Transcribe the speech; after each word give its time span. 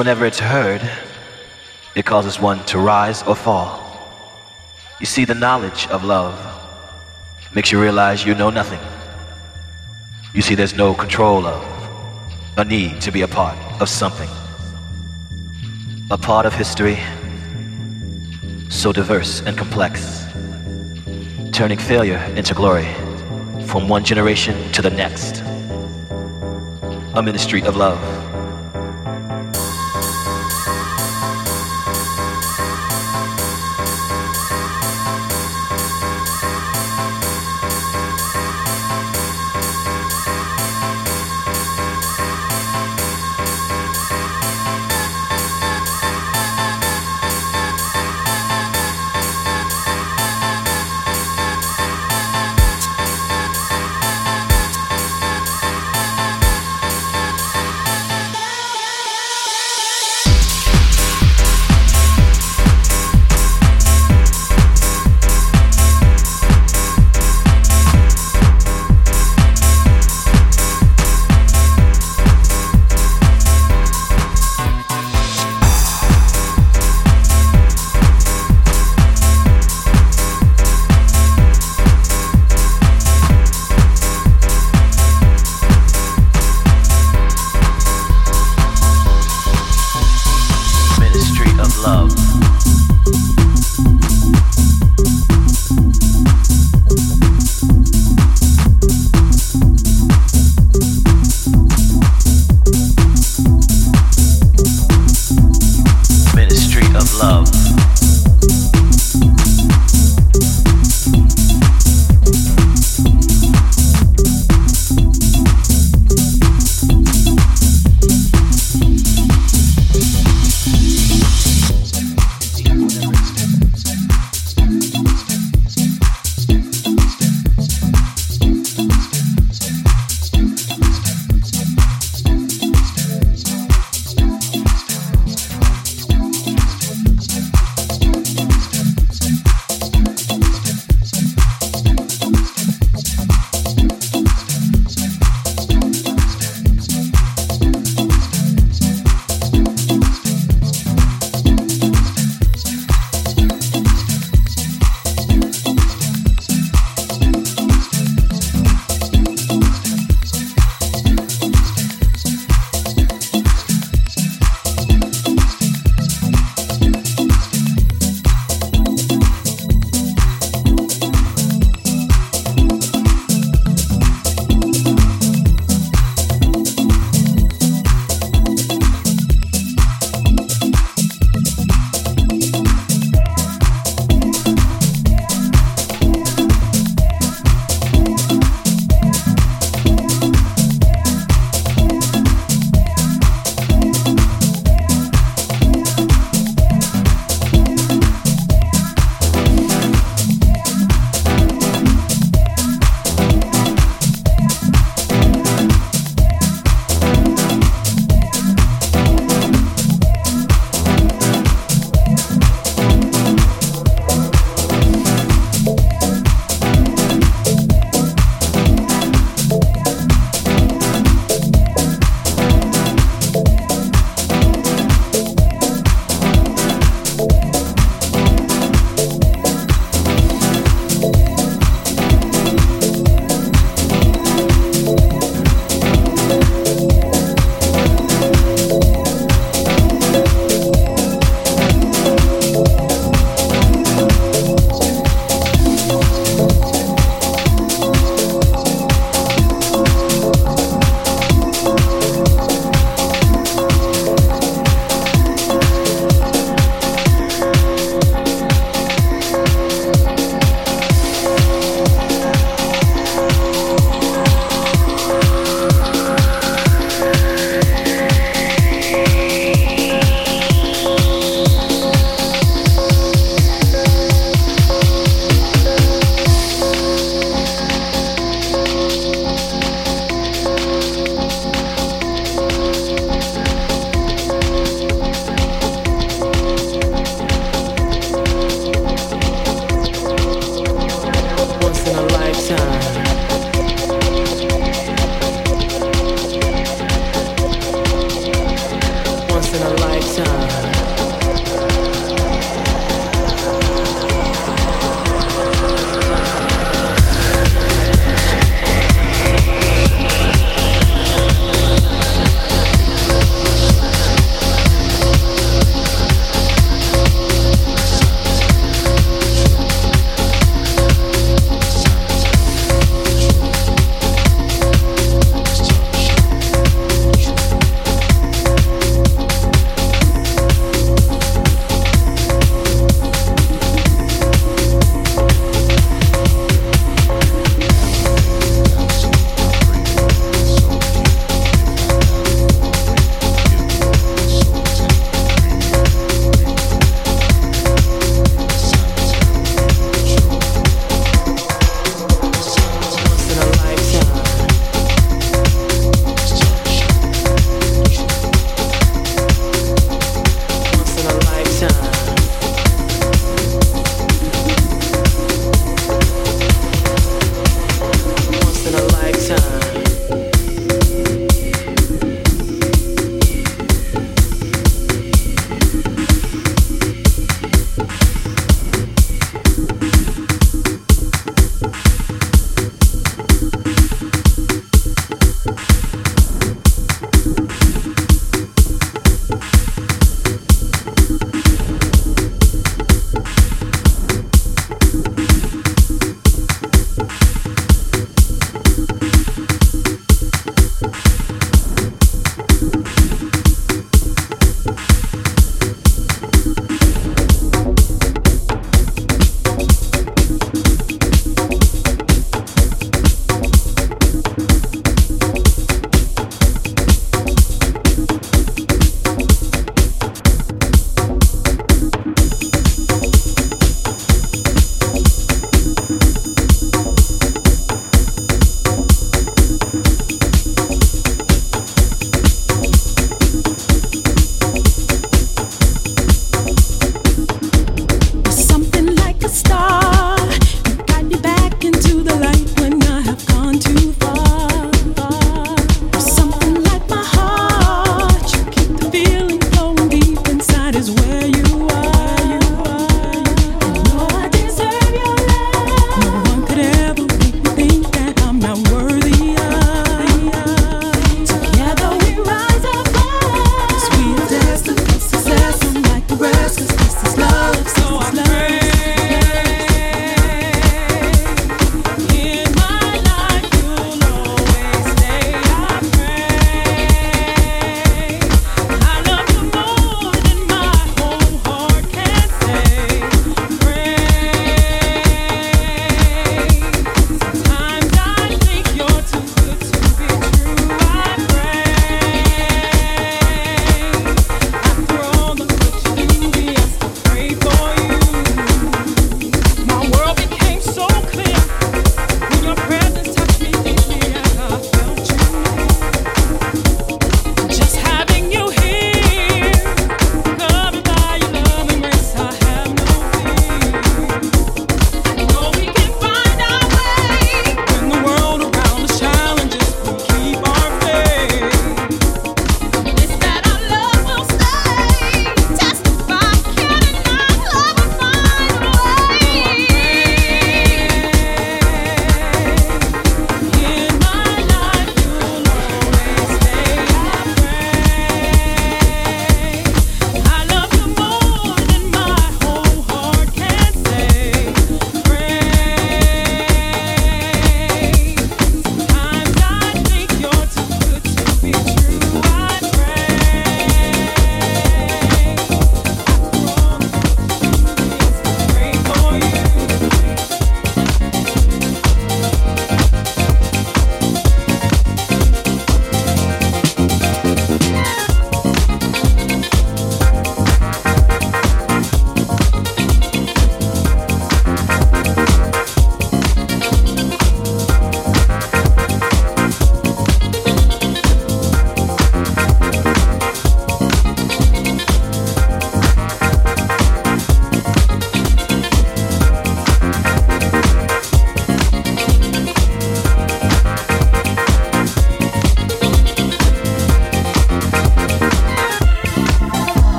whenever 0.00 0.24
it's 0.24 0.38
heard, 0.38 0.80
it 1.94 2.06
causes 2.06 2.40
one 2.40 2.64
to 2.64 2.78
rise 2.78 3.22
or 3.24 3.36
fall. 3.36 3.68
You 4.98 5.04
see, 5.04 5.26
the 5.26 5.34
knowledge 5.34 5.88
of 5.88 6.04
love 6.04 6.34
makes 7.54 7.70
you 7.70 7.78
realize 7.78 8.24
you 8.24 8.34
know 8.34 8.48
nothing. 8.48 8.80
You 10.32 10.40
see, 10.40 10.54
there's 10.54 10.72
no 10.74 10.94
control 10.94 11.44
of, 11.44 11.62
a 12.56 12.64
need 12.64 13.02
to 13.02 13.12
be 13.12 13.20
a 13.20 13.28
part 13.28 13.58
of 13.78 13.90
something. 13.90 14.30
A 16.10 16.16
part 16.16 16.46
of 16.46 16.54
history 16.54 16.98
so 18.70 18.92
diverse 18.94 19.42
and 19.42 19.54
complex, 19.58 20.24
turning 21.52 21.76
failure 21.76 22.24
into 22.36 22.54
glory 22.54 22.88
from 23.66 23.86
one 23.86 24.02
generation 24.02 24.56
to 24.72 24.80
the 24.80 24.88
next. 24.88 25.42
A 27.12 27.22
ministry 27.22 27.60
of 27.64 27.76
love. 27.76 28.29